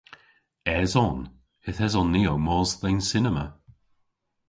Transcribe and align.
Eson. 0.79 1.19
Yth 1.67 1.83
eson 1.87 2.09
ni 2.13 2.21
ow 2.31 2.39
mos 2.45 2.71
dhe'n 2.79 2.99
cinema. 3.09 3.45